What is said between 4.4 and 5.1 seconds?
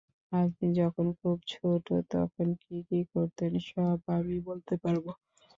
বলতে পারব।